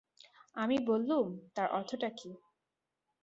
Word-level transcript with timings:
আমি 0.55 0.77
বললুম, 0.87 1.25
তার 1.55 1.67
অর্থটা 1.71 2.09
কী? 2.09 2.31